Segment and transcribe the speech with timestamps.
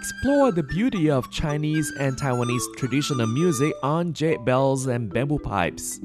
[0.00, 6.00] explore the beauty of Chinese and Taiwanese traditional music on jade bells and bamboo pipes.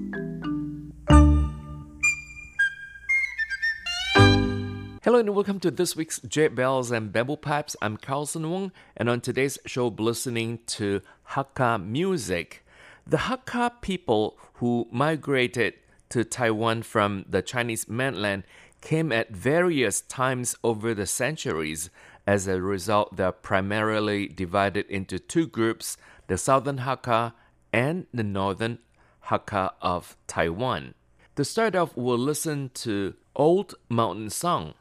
[5.02, 7.78] Hello and welcome to this week's Jade Bells and Bamboo Pipes.
[7.82, 11.00] I'm Carlson Wong, and on today's show, we're listening to
[11.30, 12.66] Hakka music.
[13.08, 15.76] The Hakka people who migrated
[16.10, 18.44] to Taiwan from the Chinese mainland
[18.82, 21.90] came at various times over the centuries.
[22.28, 25.98] As a result, they're primarily divided into two groups
[26.28, 27.34] the Southern Hakka
[27.72, 28.80] and the Northern
[29.28, 30.96] Hakka of Taiwan.
[31.36, 34.74] To start off, we'll listen to Old Mountain Song.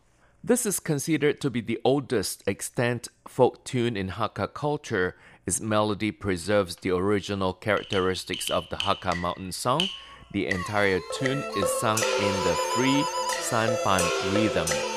[0.42, 5.16] This is considered to be the oldest extant folk tune in Hakka culture.
[5.46, 9.88] Its melody preserves the original characteristics of the Hakka mountain song.
[10.32, 13.04] The entire tune is sung in the free
[13.48, 14.93] sanpan rhythm.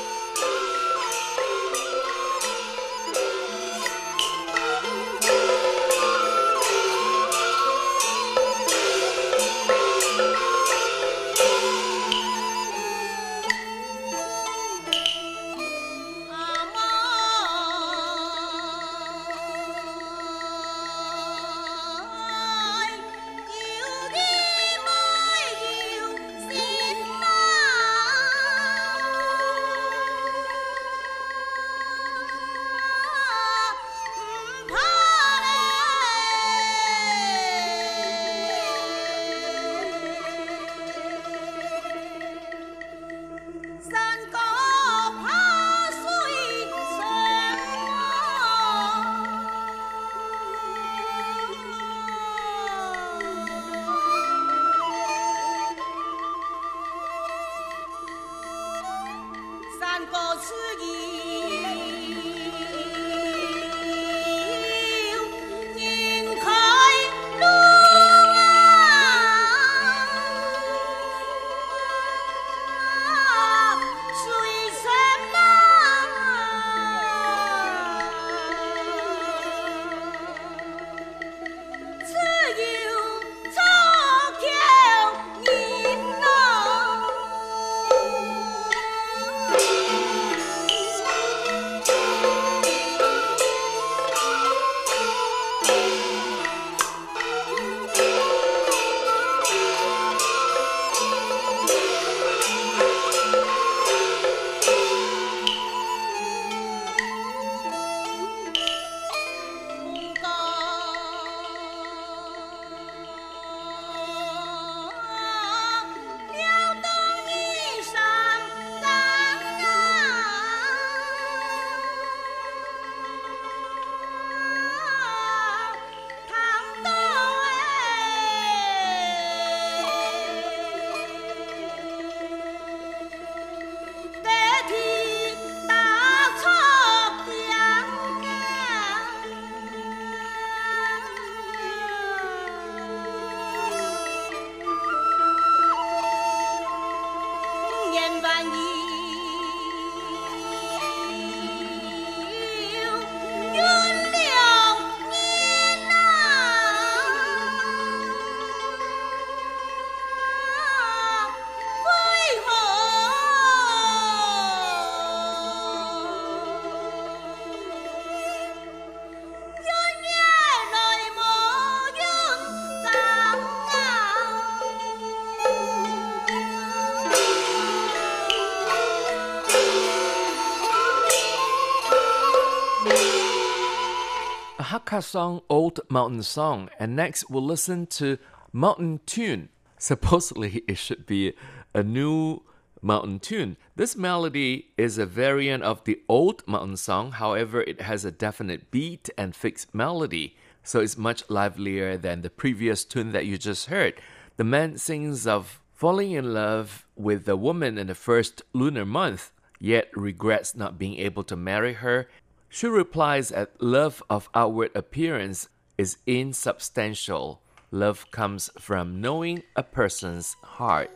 [184.88, 188.18] Hakka song Old Mountain Song, and next we'll listen to
[188.54, 189.50] Mountain Tune.
[189.78, 191.34] Supposedly, it should be
[191.74, 192.44] a new
[192.82, 193.58] mountain tune.
[193.76, 198.72] This melody is a variant of the old mountain song, however, it has a definite
[198.72, 203.66] beat and fixed melody, so it's much livelier than the previous tune that you just
[203.66, 203.96] heard.
[204.38, 209.34] The man sings of falling in love with the woman in the first lunar month,
[209.60, 212.08] yet regrets not being able to marry her
[212.50, 217.42] she replies that love of outward appearance is insubstantial.
[217.72, 220.90] Love comes from knowing a person's heart.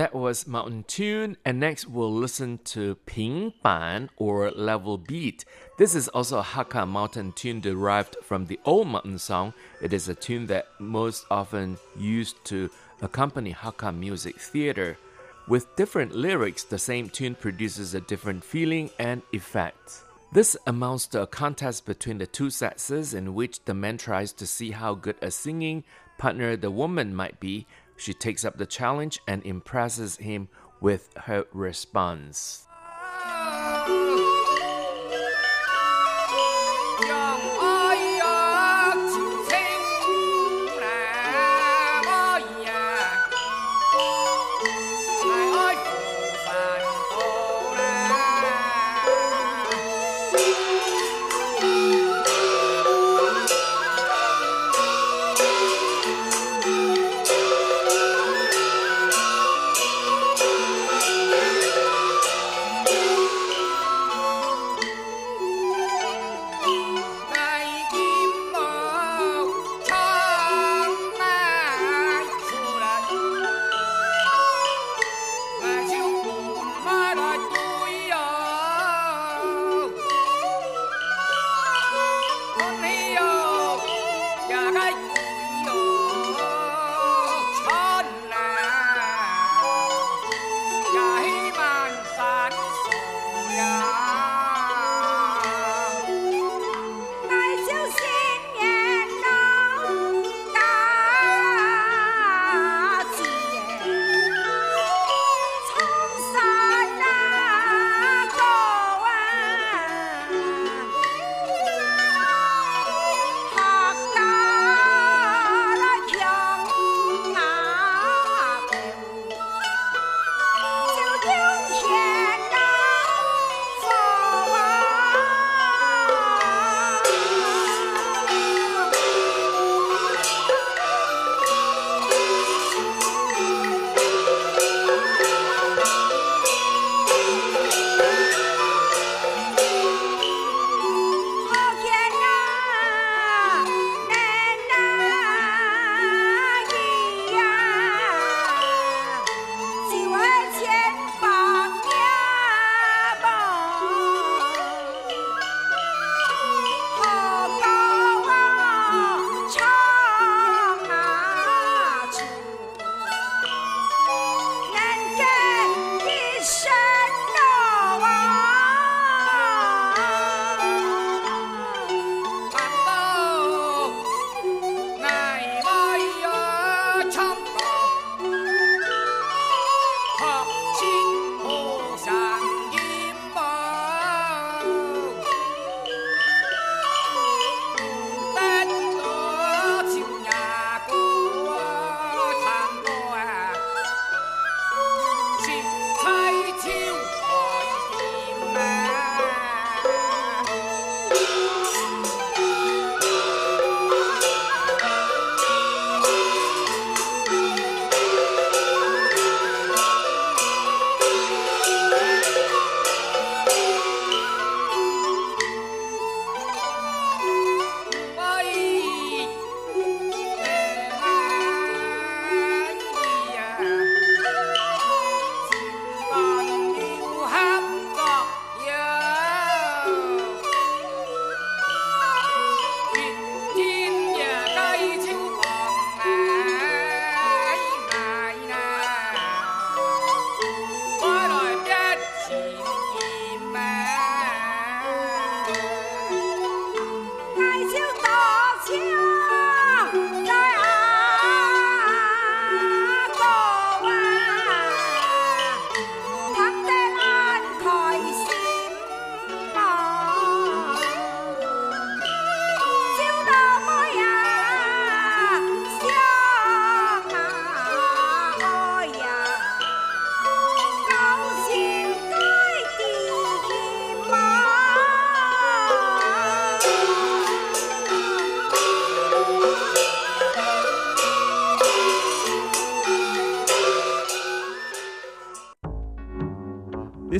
[0.00, 5.44] That was Mountain Tune, and next we'll listen to Ping Ban or Level Beat.
[5.76, 9.52] This is also a Hakka mountain tune derived from the old mountain song.
[9.82, 12.70] It is a tune that most often used to
[13.02, 14.96] accompany Hakka music theater.
[15.46, 20.04] With different lyrics, the same tune produces a different feeling and effect.
[20.32, 24.46] This amounts to a contest between the two sexes in which the man tries to
[24.46, 25.84] see how good a singing
[26.16, 27.66] partner the woman might be.
[28.00, 30.48] She takes up the challenge and impresses him
[30.80, 32.66] with her response.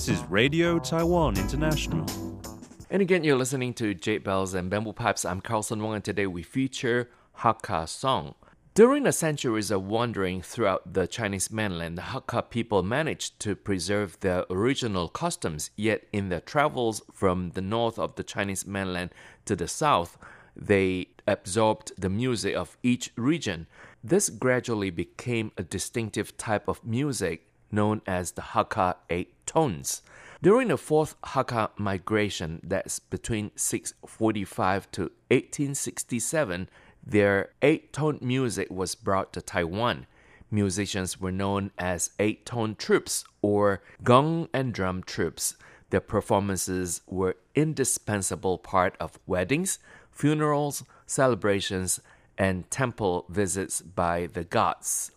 [0.00, 2.06] This is Radio Taiwan International.
[2.88, 5.26] And again, you're listening to Jade Bells and Bamboo Pipes.
[5.26, 8.34] I'm Carlson Wong, and today we feature Hakka song.
[8.72, 14.18] During the centuries of wandering throughout the Chinese mainland, the Hakka people managed to preserve
[14.20, 19.10] their original customs, yet, in their travels from the north of the Chinese mainland
[19.44, 20.16] to the south,
[20.56, 23.66] they absorbed the music of each region.
[24.02, 30.02] This gradually became a distinctive type of music known as the Hakka Eight Tones.
[30.40, 36.68] During the fourth Hakka migration, that's between 645 to 1867,
[37.04, 40.06] their eight tone music was brought to Taiwan.
[40.52, 45.56] Musicians were known as eight tone troops or gong and drum troops.
[45.90, 49.80] Their performances were indispensable part of weddings,
[50.12, 52.00] funerals, celebrations,
[52.38, 55.10] and temple visits by the gods.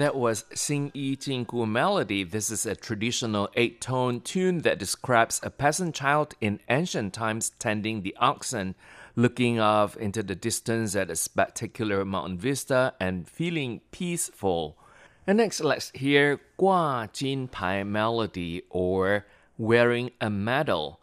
[0.00, 2.24] That was Xin Yi Jing Gu Melody.
[2.24, 7.50] This is a traditional eight tone tune that describes a peasant child in ancient times
[7.58, 8.74] tending the oxen,
[9.14, 14.78] looking off into the distance at a spectacular mountain vista and feeling peaceful.
[15.26, 19.26] And next, let's hear Gua Jin Pai Melody or
[19.58, 20.98] Wearing a Medal.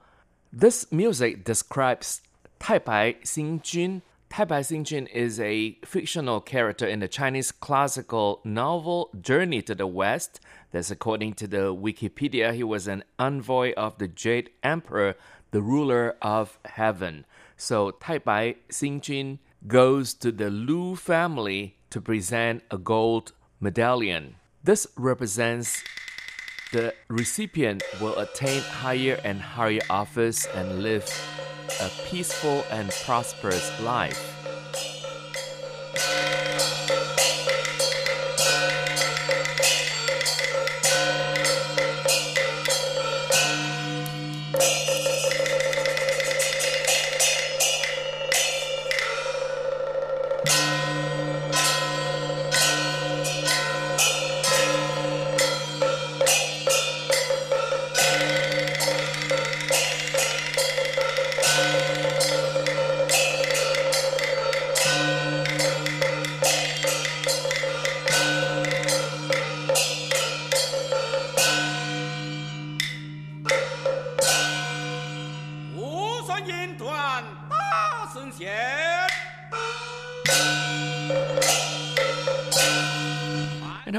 [0.51, 2.21] This music describes
[2.59, 3.17] Taibai
[4.29, 9.87] Xingjun Taibai Xingjun is a fictional character in the Chinese classical novel Journey to the
[9.87, 10.39] West.
[10.71, 12.53] That's according to the Wikipedia.
[12.53, 15.15] He was an envoy of the Jade Emperor,
[15.51, 17.25] the ruler of heaven.
[17.55, 24.35] So Taibai Xingjun goes to the Lu family to present a gold medallion.
[24.63, 25.83] This represents
[26.71, 31.05] the recipient will attain higher and higher office and live
[31.81, 34.36] a peaceful and prosperous life.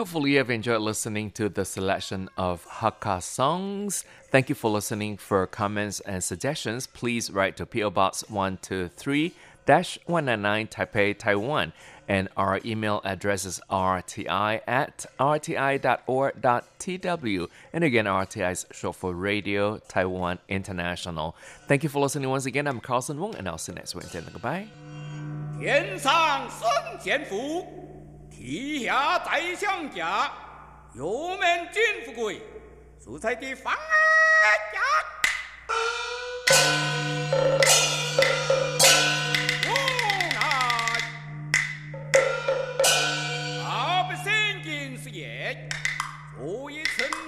[0.07, 4.05] hopefully you've enjoyed listening to the selection of Hakka songs.
[4.31, 5.17] Thank you for listening.
[5.17, 9.33] For comments and suggestions, please write to PO Box 123
[9.65, 11.73] 199 Taipei, Taiwan.
[12.07, 15.87] And our email address is rti at rti.org.tw.
[17.71, 21.35] And again, RTI is short for Radio Taiwan International.
[21.67, 22.67] Thank you for listening once again.
[22.67, 24.21] I'm Carlson Wong, and I'll see you next Wednesday.
[24.21, 24.67] Goodbye.
[25.63, 26.67] 天上圣
[26.99, 27.65] 贤福，
[28.38, 30.06] 陛下再相见，
[30.94, 32.40] 有门金富贵，
[33.04, 33.74] 蔬在的方
[34.72, 34.80] 家，
[39.66, 39.74] 我。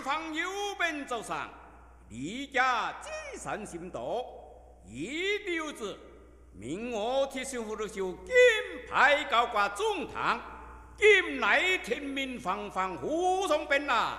[0.05, 1.51] 百，有本上，
[2.09, 4.25] 李家积善行多，
[4.87, 5.99] 一流子，
[6.53, 8.33] 明我铁心福芦绣金
[8.89, 10.41] 牌高挂中堂。
[11.01, 14.19] 今来天命方方无从变呐